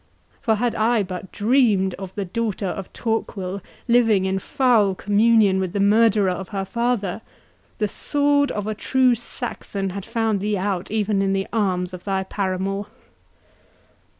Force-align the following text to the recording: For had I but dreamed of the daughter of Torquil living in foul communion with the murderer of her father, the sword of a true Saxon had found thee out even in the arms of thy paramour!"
For 0.41 0.55
had 0.55 0.73
I 0.73 1.03
but 1.03 1.31
dreamed 1.31 1.93
of 1.99 2.15
the 2.15 2.25
daughter 2.25 2.65
of 2.65 2.91
Torquil 2.91 3.61
living 3.87 4.25
in 4.25 4.39
foul 4.39 4.95
communion 4.95 5.59
with 5.59 5.73
the 5.73 5.79
murderer 5.79 6.31
of 6.31 6.49
her 6.49 6.65
father, 6.65 7.21
the 7.77 7.87
sword 7.87 8.51
of 8.51 8.65
a 8.65 8.73
true 8.73 9.13
Saxon 9.13 9.91
had 9.91 10.03
found 10.03 10.39
thee 10.39 10.57
out 10.57 10.89
even 10.89 11.21
in 11.21 11.33
the 11.33 11.45
arms 11.53 11.93
of 11.93 12.03
thy 12.05 12.23
paramour!" 12.23 12.87